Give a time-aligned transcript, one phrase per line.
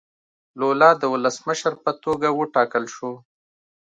[0.59, 3.11] لولا د ولسمشر په توګه وټاکل شو.